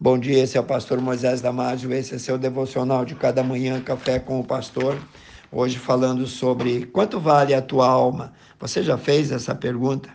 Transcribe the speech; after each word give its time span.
Bom 0.00 0.16
dia, 0.16 0.44
esse 0.44 0.56
é 0.56 0.60
o 0.60 0.64
pastor 0.64 1.00
Moisés 1.00 1.40
Damásio, 1.40 1.92
esse 1.92 2.14
é 2.14 2.18
seu 2.18 2.38
devocional 2.38 3.04
de 3.04 3.16
cada 3.16 3.42
manhã, 3.42 3.80
Café 3.80 4.20
com 4.20 4.38
o 4.38 4.44
Pastor. 4.44 4.96
Hoje 5.50 5.76
falando 5.76 6.24
sobre 6.24 6.86
quanto 6.86 7.18
vale 7.18 7.52
a 7.52 7.60
tua 7.60 7.88
alma. 7.88 8.32
Você 8.60 8.80
já 8.84 8.96
fez 8.96 9.32
essa 9.32 9.56
pergunta? 9.56 10.08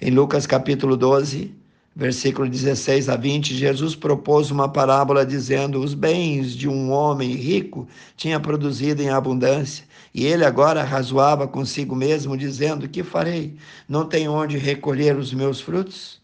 Em 0.00 0.10
Lucas 0.10 0.48
capítulo 0.48 0.96
12, 0.96 1.54
versículo 1.94 2.48
16 2.48 3.08
a 3.08 3.14
20, 3.14 3.54
Jesus 3.54 3.94
propôs 3.94 4.50
uma 4.50 4.68
parábola 4.68 5.24
dizendo: 5.24 5.78
Os 5.78 5.94
bens 5.94 6.52
de 6.52 6.68
um 6.68 6.90
homem 6.90 7.30
rico 7.36 7.86
tinha 8.16 8.40
produzido 8.40 9.00
em 9.00 9.10
abundância, 9.10 9.84
e 10.12 10.26
ele 10.26 10.44
agora 10.44 10.82
razoava 10.82 11.46
consigo 11.46 11.94
mesmo, 11.94 12.36
dizendo: 12.36 12.88
Que 12.88 13.04
farei? 13.04 13.54
Não 13.88 14.04
tenho 14.04 14.32
onde 14.32 14.58
recolher 14.58 15.16
os 15.16 15.32
meus 15.32 15.60
frutos? 15.60 16.20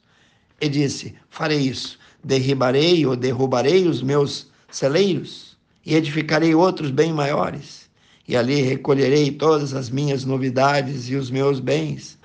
E 0.61 0.69
disse: 0.69 1.15
Farei 1.31 1.61
isso 1.61 2.05
derribarei 2.27 3.07
ou 3.07 3.15
derrubarei 3.15 3.87
os 3.87 4.03
meus 4.03 4.49
celeiros 4.69 5.57
e 5.85 5.95
edificarei 5.95 6.53
outros 6.57 6.91
bem 6.91 7.13
maiores, 7.13 7.89
e 8.27 8.37
ali 8.37 8.61
recolherei 8.63 9.31
todas 9.31 9.73
as 9.73 9.89
minhas 9.89 10.25
novidades 10.25 11.09
e 11.09 11.15
os 11.15 11.31
meus 11.31 11.61
bens. 11.61 12.19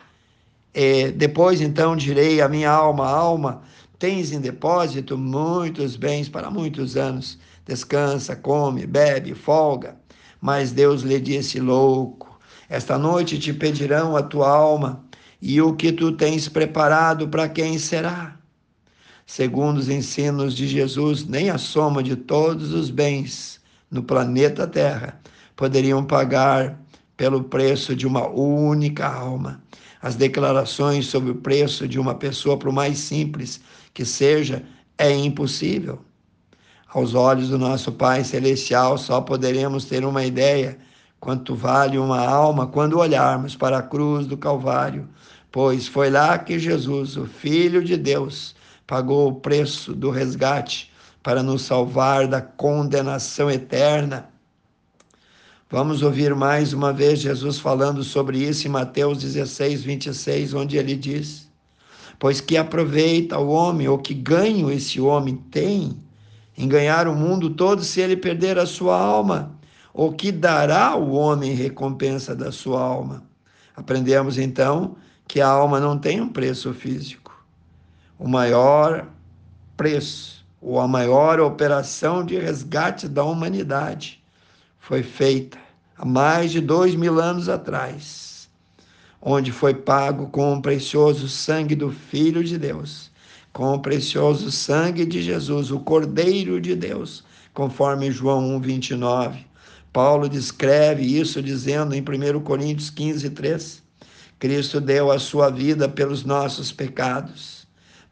E 0.73 1.11
depois 1.11 1.61
então 1.61 1.95
direi 1.95 2.41
à 2.41 2.49
minha 2.49 2.72
alma: 2.72 3.08
alma, 3.08 3.61
tens 3.99 4.31
em 4.31 4.41
depósito 4.41 5.16
muitos 5.16 5.95
bens 5.95 6.27
para 6.27 6.49
muitos 6.49 6.97
anos. 6.97 7.38
Descansa, 7.67 8.36
come, 8.36 8.88
bebe, 8.88 9.36
folga. 9.36 9.95
Mas 10.41 10.72
Deus 10.72 11.03
lhe 11.03 11.20
disse: 11.20 11.59
louco, 11.59 12.39
esta 12.67 12.97
noite 12.97 13.38
te 13.38 13.53
pedirão 13.53 14.17
a 14.17 14.23
tua 14.23 14.49
alma, 14.49 15.05
e 15.39 15.61
o 15.61 15.75
que 15.75 15.91
tu 15.91 16.11
tens 16.13 16.49
preparado 16.49 17.27
para 17.27 17.47
quem 17.47 17.77
será? 17.77 18.41
Segundo 19.25 19.77
os 19.77 19.89
ensinos 19.89 20.55
de 20.55 20.67
Jesus, 20.67 21.25
nem 21.25 21.49
a 21.49 21.57
soma 21.57 22.03
de 22.03 22.16
todos 22.16 22.73
os 22.73 22.89
bens 22.89 23.61
no 23.89 24.03
planeta 24.03 24.67
Terra 24.67 25.19
poderiam 25.55 26.03
pagar 26.03 26.80
pelo 27.16 27.44
preço 27.44 27.95
de 27.95 28.08
uma 28.08 28.27
única 28.27 29.08
alma. 29.08 29.61
As 30.02 30.16
declarações 30.16 31.05
sobre 31.05 31.31
o 31.31 31.36
preço 31.36 31.88
de 31.88 31.99
uma 31.99 32.16
pessoa, 32.16 32.58
por 32.58 32.72
mais 32.72 32.97
simples 32.97 33.61
que 33.94 34.03
seja, 34.03 34.64
é 34.97 35.11
impossível. 35.11 35.99
Aos 36.94 37.14
olhos 37.14 37.49
do 37.49 37.58
nosso 37.58 37.92
Pai 37.92 38.23
Celestial, 38.23 38.97
só 38.97 39.22
poderemos 39.22 39.86
ter 39.86 40.03
uma 40.03 40.25
ideia 40.25 40.77
quanto 41.19 41.55
vale 41.55 41.97
uma 41.97 42.19
alma 42.19 42.66
quando 42.66 42.97
olharmos 42.97 43.55
para 43.55 43.77
a 43.77 43.83
cruz 43.83 44.25
do 44.25 44.36
Calvário, 44.36 45.08
pois 45.52 45.88
foi 45.88 46.09
lá 46.09 46.38
que 46.39 46.58
Jesus, 46.58 47.16
o 47.16 47.27
Filho 47.27 47.83
de 47.83 47.95
Deus, 47.95 48.55
pagou 48.85 49.29
o 49.29 49.35
preço 49.35 49.93
do 49.93 50.09
resgate 50.09 50.91
para 51.23 51.43
nos 51.43 51.63
salvar 51.63 52.27
da 52.27 52.41
condenação 52.41 53.49
eterna. 53.49 54.29
Vamos 55.69 56.01
ouvir 56.01 56.35
mais 56.35 56.73
uma 56.73 56.91
vez 56.91 57.19
Jesus 57.19 57.59
falando 57.59 58.03
sobre 58.03 58.39
isso 58.39 58.67
em 58.67 58.71
Mateus 58.71 59.19
16, 59.19 59.83
26, 59.83 60.53
onde 60.53 60.77
ele 60.77 60.95
diz: 60.95 61.49
Pois 62.19 62.41
que 62.41 62.57
aproveita 62.57 63.39
o 63.39 63.49
homem, 63.49 63.87
ou 63.87 63.97
que 63.97 64.13
ganho 64.13 64.69
esse 64.69 64.99
homem 64.99 65.35
tem 65.35 65.97
em 66.57 66.67
ganhar 66.67 67.07
o 67.07 67.15
mundo 67.15 67.49
todo 67.49 67.83
se 67.83 68.02
ele 68.02 68.17
perder 68.17 68.59
a 68.59 68.65
sua 68.65 68.99
alma? 68.99 69.55
Ou 69.93 70.11
que 70.11 70.31
dará 70.31 70.95
o 70.95 71.11
homem 71.11 71.53
recompensa 71.53 72.35
da 72.35 72.52
sua 72.52 72.81
alma? 72.81 73.23
Aprendemos 73.75 74.37
então 74.37 74.95
que 75.27 75.39
a 75.39 75.47
alma 75.47 75.79
não 75.79 75.97
tem 75.97 76.19
um 76.19 76.29
preço 76.29 76.73
físico 76.73 77.30
o 78.22 78.27
maior 78.27 79.08
preço, 79.75 80.45
ou 80.61 80.80
a 80.80 80.88
maior 80.88 81.39
operação 81.39 82.23
de 82.23 82.38
resgate 82.38 83.08
da 83.08 83.23
humanidade 83.23 84.23
foi 84.77 85.02
feita 85.02 85.58
há 85.97 86.05
mais 86.05 86.52
de 86.52 86.61
dois 86.61 86.93
mil 86.93 87.20
anos 87.20 87.49
atrás, 87.49 88.48
onde 89.20 89.52
foi 89.52 89.73
pago 89.73 90.27
com 90.27 90.54
o 90.54 90.61
precioso 90.61 91.27
sangue 91.27 91.73
do 91.73 91.89
Filho 91.89 92.43
de 92.43 92.59
Deus, 92.59 93.09
com 93.52 93.73
o 93.73 93.80
precioso 93.80 94.52
sangue 94.52 95.03
de 95.03 95.20
Jesus, 95.23 95.71
o 95.71 95.80
Cordeiro 95.80 96.61
de 96.61 96.76
Deus, 96.76 97.23
conforme 97.55 98.11
João 98.11 98.55
1, 98.58 98.59
29. 98.59 99.48
Paulo 99.92 100.30
descreve 100.30 101.02
isso 101.02 101.42
dizendo 101.42 101.95
em 101.95 102.02
1 102.02 102.39
Coríntios 102.42 102.92
15, 102.92 103.32
3: 103.32 103.82
Cristo 104.38 104.80
deu 104.80 105.11
a 105.11 105.17
sua 105.17 105.49
vida 105.49 105.89
pelos 105.89 106.23
nossos 106.23 106.71
pecados 106.71 107.61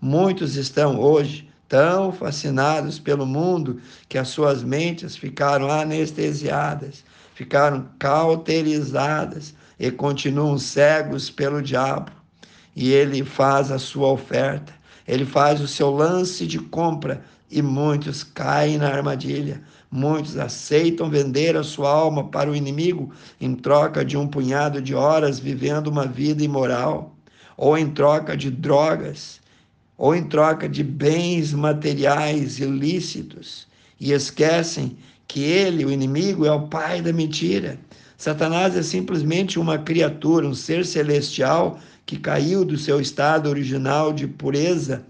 Muitos 0.01 0.55
estão 0.55 0.97
hoje 0.97 1.49
tão 1.67 2.13
fascinados 2.13 2.97
pelo 2.97 3.25
mundo 3.25 3.81
que 4.07 4.17
as 4.17 4.29
suas 4.29 4.63
mentes 4.63 5.17
ficaram 5.17 5.69
anestesiadas, 5.69 7.03
ficaram 7.35 7.85
cauterizadas 7.99 9.53
e 9.77 9.91
continuam 9.91 10.57
cegos 10.57 11.29
pelo 11.29 11.61
diabo. 11.61 12.13
E 12.73 12.93
ele 12.93 13.25
faz 13.25 13.71
a 13.71 13.77
sua 13.77 14.07
oferta, 14.07 14.73
ele 15.05 15.25
faz 15.25 15.59
o 15.59 15.67
seu 15.67 15.91
lance 15.91 16.47
de 16.47 16.59
compra 16.59 17.21
e 17.51 17.61
muitos 17.61 18.23
caem 18.23 18.77
na 18.77 18.87
armadilha. 18.87 19.61
Muitos 19.91 20.37
aceitam 20.37 21.09
vender 21.09 21.57
a 21.57 21.63
sua 21.63 21.89
alma 21.91 22.29
para 22.29 22.49
o 22.49 22.55
inimigo 22.55 23.11
em 23.41 23.53
troca 23.53 24.05
de 24.05 24.15
um 24.15 24.27
punhado 24.27 24.81
de 24.81 24.95
horas 24.95 25.39
vivendo 25.39 25.87
uma 25.87 26.05
vida 26.05 26.41
imoral, 26.41 27.17
ou 27.57 27.77
em 27.77 27.89
troca 27.89 28.37
de 28.37 28.49
drogas, 28.49 29.38
ou 29.99 30.15
em 30.15 30.23
troca 30.23 30.69
de 30.69 30.81
bens 30.81 31.53
materiais 31.53 32.57
ilícitos 32.57 33.67
e 33.99 34.13
esquecem 34.13 34.97
que 35.27 35.43
ele, 35.43 35.83
o 35.83 35.91
inimigo, 35.91 36.45
é 36.45 36.51
o 36.51 36.67
pai 36.67 37.01
da 37.01 37.11
mentira. 37.11 37.77
Satanás 38.17 38.77
é 38.77 38.81
simplesmente 38.81 39.59
uma 39.59 39.77
criatura, 39.77 40.47
um 40.47 40.55
ser 40.55 40.85
celestial 40.85 41.77
que 42.05 42.17
caiu 42.17 42.63
do 42.63 42.77
seu 42.77 43.01
estado 43.01 43.49
original 43.49 44.13
de 44.13 44.25
pureza 44.25 45.05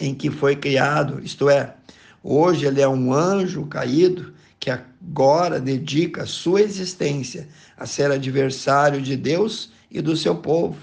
em 0.00 0.14
que 0.14 0.30
foi 0.30 0.56
criado, 0.56 1.20
isto 1.22 1.48
é, 1.50 1.74
hoje 2.22 2.66
ele 2.66 2.80
é 2.80 2.88
um 2.88 3.12
anjo 3.12 3.66
caído 3.66 4.32
que 4.58 4.70
agora 4.70 5.60
dedica 5.60 6.26
sua 6.26 6.62
existência 6.62 7.46
a 7.76 7.86
ser 7.86 8.10
adversário 8.10 9.00
de 9.00 9.14
Deus 9.14 9.70
e 9.90 10.00
do 10.00 10.16
seu 10.16 10.36
povo. 10.36 10.80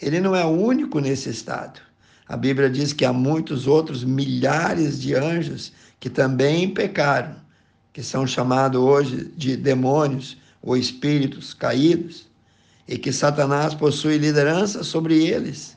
Ele 0.00 0.20
não 0.20 0.34
é 0.34 0.44
o 0.44 0.50
único 0.50 0.98
nesse 0.98 1.30
estado. 1.30 1.80
A 2.26 2.36
Bíblia 2.36 2.70
diz 2.70 2.92
que 2.92 3.04
há 3.04 3.12
muitos 3.12 3.66
outros 3.66 4.02
milhares 4.02 5.00
de 5.00 5.14
anjos 5.14 5.72
que 6.00 6.08
também 6.08 6.72
pecaram, 6.72 7.36
que 7.92 8.02
são 8.02 8.26
chamados 8.26 8.80
hoje 8.80 9.30
de 9.36 9.56
demônios 9.56 10.36
ou 10.62 10.76
espíritos 10.76 11.52
caídos, 11.52 12.26
e 12.88 12.98
que 12.98 13.12
Satanás 13.12 13.74
possui 13.74 14.18
liderança 14.18 14.82
sobre 14.82 15.26
eles. 15.26 15.76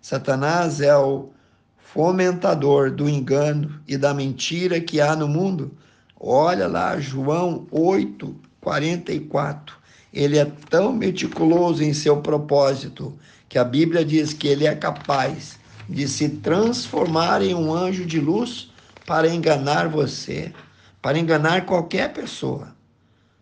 Satanás 0.00 0.80
é 0.80 0.96
o 0.96 1.30
fomentador 1.76 2.90
do 2.90 3.08
engano 3.08 3.80
e 3.86 3.96
da 3.96 4.14
mentira 4.14 4.80
que 4.80 5.00
há 5.00 5.16
no 5.16 5.26
mundo. 5.26 5.72
Olha 6.18 6.66
lá, 6.66 6.98
João 6.98 7.66
8, 7.70 8.34
44. 8.60 9.76
Ele 10.12 10.38
é 10.38 10.44
tão 10.68 10.92
meticuloso 10.92 11.82
em 11.82 11.92
seu 11.92 12.18
propósito 12.18 13.16
que 13.48 13.58
a 13.58 13.64
Bíblia 13.64 14.04
diz 14.04 14.32
que 14.32 14.48
ele 14.48 14.66
é 14.66 14.74
capaz 14.74 15.57
de 15.88 16.06
se 16.06 16.28
transformar 16.28 17.42
em 17.42 17.54
um 17.54 17.72
anjo 17.72 18.04
de 18.04 18.20
luz 18.20 18.70
para 19.06 19.28
enganar 19.28 19.88
você, 19.88 20.52
para 21.00 21.18
enganar 21.18 21.64
qualquer 21.64 22.12
pessoa. 22.12 22.76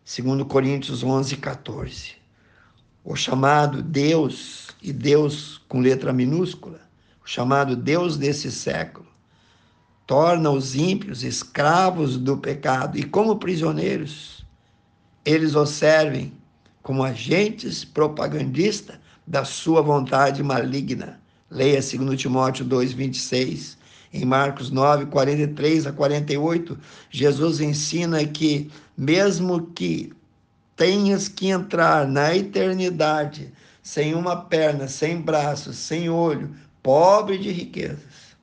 Segundo 0.05 0.47
Coríntios 0.47 1.03
11, 1.03 1.37
14. 1.39 2.15
O 3.05 3.17
chamado 3.17 3.83
Deus, 3.83 4.69
e 4.81 4.93
Deus 4.93 5.61
com 5.69 5.81
letra 5.81 6.13
minúscula, 6.13 6.81
o 7.25 7.29
chamado 7.29 7.75
Deus 7.75 8.17
desse 8.17 8.53
século, 8.53 9.07
torna 10.07 10.51
os 10.51 10.77
ímpios 10.77 11.25
escravos 11.25 12.17
do 12.17 12.37
pecado 12.37 12.97
e 12.97 13.03
como 13.03 13.39
prisioneiros, 13.39 14.47
eles 15.25 15.57
os 15.57 15.71
servem 15.71 16.33
como 16.83 17.03
agentes 17.03 17.85
propagandistas 17.85 18.97
da 19.27 19.45
sua 19.45 19.83
vontade 19.83 20.41
maligna. 20.45 21.21
Leia 21.51 21.81
2 21.81 22.21
Timóteo 22.21 22.65
2, 22.65 22.93
26. 22.93 23.79
Em 24.13 24.25
Marcos 24.25 24.71
9, 24.71 25.07
43 25.07 25.87
a 25.87 25.93
48, 25.93 26.79
Jesus 27.11 27.61
ensina 27.61 28.25
que, 28.25 28.71
mesmo 28.97 29.67
que 29.73 30.13
tenhas 30.75 31.29
que 31.29 31.49
entrar 31.49 32.07
na 32.07 32.35
eternidade 32.35 33.53
sem 33.83 34.15
uma 34.15 34.37
perna, 34.37 34.89
sem 34.89 35.21
braços, 35.21 35.77
sem 35.77 36.09
olho, 36.09 36.55
pobre 36.83 37.39
de 37.39 37.51
riquezas, 37.51 38.37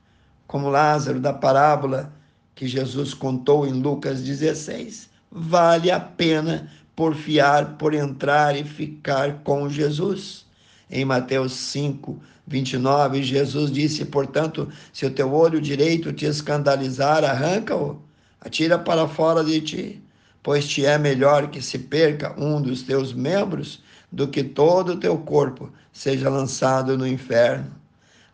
como 0.47 0.69
Lázaro 0.69 1.19
da 1.19 1.33
parábola 1.33 2.13
que 2.56 2.67
Jesus 2.67 3.13
contou 3.13 3.65
em 3.67 3.73
Lucas 3.73 4.21
16, 4.21 5.09
vale 5.31 5.91
a 5.91 5.99
pena 5.99 6.71
porfiar 6.95 7.77
por 7.77 7.94
entrar 7.94 8.56
e 8.56 8.63
ficar 8.63 9.39
com 9.44 9.67
Jesus. 9.67 10.45
Em 10.89 11.03
Mateus 11.03 11.53
5, 11.53 12.21
29, 12.48 13.24
Jesus 13.24 13.72
disse: 13.72 14.06
Portanto, 14.06 14.69
se 14.92 15.06
o 15.06 15.12
teu 15.12 15.34
olho 15.34 15.62
direito 15.62 16.12
te 16.12 16.25
escandalizar, 16.25 17.24
arranca-o, 17.24 18.01
atira 18.42 18.78
para 18.78 19.07
fora 19.07 19.44
de 19.44 19.62
ti, 19.62 20.04
pois 20.42 20.68
te 20.68 20.86
é 20.86 20.98
melhor 20.98 21.50
que 21.50 21.62
se 21.62 21.80
perca 21.80 22.36
um 22.38 22.62
dos 22.62 22.84
teus 22.84 23.13
membros 23.13 23.81
do 24.12 24.28
que 24.28 24.44
todo 24.44 24.94
o 24.94 25.00
teu 25.00 25.18
corpo 25.18 25.72
seja 25.92 26.30
lançado 26.30 26.98
no 26.98 27.07
inferno. 27.07 27.72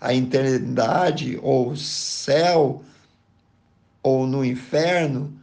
A 0.02 0.14
eternidade, 0.14 1.40
ou 1.42 1.76
céu, 1.76 2.84
ou 4.02 4.26
no 4.26 4.44
inferno, 4.44 5.34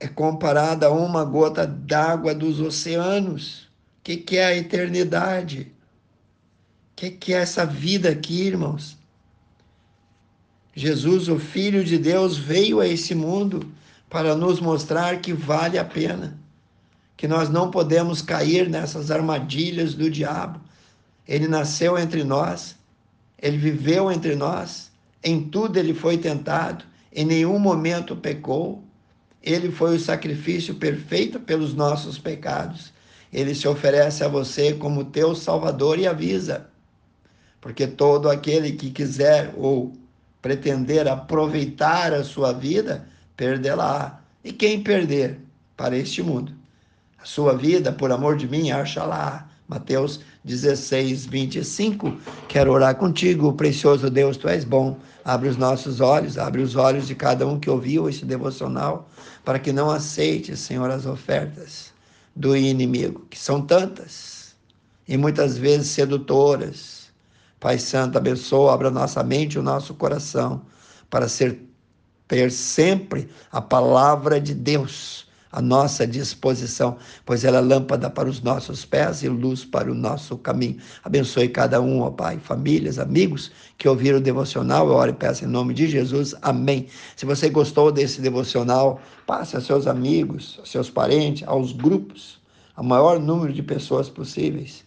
é 0.00 0.08
comparada 0.08 0.86
a 0.86 0.90
uma 0.90 1.24
gota 1.24 1.66
d'água 1.66 2.34
dos 2.34 2.60
oceanos. 2.60 3.68
O 4.00 4.04
que, 4.04 4.16
que 4.16 4.36
é 4.38 4.46
a 4.46 4.56
eternidade? 4.56 5.72
Que, 6.98 7.10
que 7.10 7.32
é 7.32 7.36
essa 7.36 7.64
vida 7.64 8.08
aqui, 8.08 8.42
irmãos? 8.42 8.96
Jesus, 10.74 11.28
o 11.28 11.38
Filho 11.38 11.84
de 11.84 11.96
Deus, 11.96 12.36
veio 12.36 12.80
a 12.80 12.88
esse 12.88 13.14
mundo 13.14 13.70
para 14.10 14.34
nos 14.34 14.58
mostrar 14.58 15.20
que 15.20 15.32
vale 15.32 15.78
a 15.78 15.84
pena, 15.84 16.36
que 17.16 17.28
nós 17.28 17.48
não 17.48 17.70
podemos 17.70 18.20
cair 18.20 18.68
nessas 18.68 19.12
armadilhas 19.12 19.94
do 19.94 20.10
diabo. 20.10 20.60
Ele 21.26 21.46
nasceu 21.46 21.96
entre 21.96 22.24
nós, 22.24 22.74
ele 23.40 23.58
viveu 23.58 24.10
entre 24.10 24.34
nós, 24.34 24.90
em 25.22 25.40
tudo 25.40 25.78
ele 25.78 25.94
foi 25.94 26.18
tentado, 26.18 26.84
em 27.12 27.24
nenhum 27.24 27.60
momento 27.60 28.16
pecou. 28.16 28.82
Ele 29.40 29.70
foi 29.70 29.94
o 29.94 30.00
sacrifício 30.00 30.74
perfeito 30.74 31.38
pelos 31.38 31.74
nossos 31.74 32.18
pecados. 32.18 32.92
Ele 33.32 33.54
se 33.54 33.68
oferece 33.68 34.24
a 34.24 34.28
você 34.28 34.74
como 34.74 35.04
teu 35.04 35.32
Salvador 35.36 35.96
e 35.96 36.06
avisa: 36.08 36.68
porque 37.60 37.86
todo 37.86 38.30
aquele 38.30 38.72
que 38.72 38.90
quiser 38.90 39.52
ou 39.56 39.92
pretender 40.40 41.08
aproveitar 41.08 42.12
a 42.12 42.24
sua 42.24 42.52
vida, 42.52 43.06
perdê-la. 43.36 44.20
E 44.44 44.52
quem 44.52 44.82
perder 44.82 45.38
para 45.76 45.96
este 45.96 46.22
mundo? 46.22 46.52
A 47.20 47.24
sua 47.24 47.56
vida, 47.56 47.92
por 47.92 48.12
amor 48.12 48.36
de 48.36 48.46
mim, 48.48 48.70
acha 48.70 49.04
lá. 49.04 49.48
Mateus 49.66 50.20
16, 50.44 51.26
25. 51.26 52.16
Quero 52.48 52.72
orar 52.72 52.94
contigo, 52.94 53.52
precioso 53.52 54.08
Deus, 54.08 54.36
tu 54.36 54.48
és 54.48 54.64
bom. 54.64 54.96
Abre 55.24 55.48
os 55.48 55.58
nossos 55.58 56.00
olhos, 56.00 56.38
abre 56.38 56.62
os 56.62 56.74
olhos 56.74 57.06
de 57.06 57.14
cada 57.14 57.46
um 57.46 57.60
que 57.60 57.68
ouviu 57.68 58.08
este 58.08 58.24
devocional, 58.24 59.10
para 59.44 59.58
que 59.58 59.72
não 59.72 59.90
aceite, 59.90 60.56
Senhor, 60.56 60.90
as 60.90 61.04
ofertas 61.04 61.92
do 62.34 62.56
inimigo, 62.56 63.26
que 63.28 63.38
são 63.38 63.60
tantas 63.60 64.54
e 65.06 65.16
muitas 65.16 65.58
vezes 65.58 65.88
sedutoras 65.88 67.07
Pai 67.60 67.78
Santo, 67.78 68.16
abençoa, 68.16 68.72
abra 68.72 68.90
nossa 68.90 69.22
mente 69.22 69.54
e 69.54 69.58
o 69.58 69.62
nosso 69.62 69.94
coração 69.94 70.62
para 71.10 71.28
ser, 71.28 71.60
ter 72.26 72.50
sempre 72.52 73.28
a 73.50 73.60
palavra 73.60 74.40
de 74.40 74.54
Deus 74.54 75.26
à 75.50 75.62
nossa 75.62 76.06
disposição, 76.06 76.98
pois 77.24 77.44
ela 77.44 77.58
é 77.58 77.60
lâmpada 77.60 78.08
para 78.10 78.28
os 78.28 78.42
nossos 78.42 78.84
pés 78.84 79.22
e 79.22 79.28
luz 79.28 79.64
para 79.64 79.90
o 79.90 79.94
nosso 79.94 80.36
caminho. 80.38 80.76
Abençoe 81.02 81.48
cada 81.48 81.80
um, 81.80 82.02
ó 82.02 82.10
Pai, 82.10 82.38
famílias, 82.38 82.98
amigos 82.98 83.50
que 83.76 83.88
ouviram 83.88 84.18
o 84.18 84.22
devocional. 84.22 84.86
Eu 84.88 84.94
oro 84.94 85.10
e 85.10 85.14
peço 85.14 85.44
em 85.44 85.48
nome 85.48 85.74
de 85.74 85.88
Jesus. 85.88 86.34
Amém. 86.42 86.86
Se 87.16 87.24
você 87.24 87.48
gostou 87.48 87.90
desse 87.90 88.20
devocional, 88.20 89.00
passe 89.26 89.56
a 89.56 89.60
seus 89.60 89.86
amigos, 89.86 90.60
a 90.62 90.66
seus 90.66 90.90
parentes, 90.90 91.46
aos 91.48 91.72
grupos, 91.72 92.38
ao 92.76 92.84
maior 92.84 93.18
número 93.18 93.52
de 93.52 93.62
pessoas 93.62 94.08
possíveis. 94.08 94.86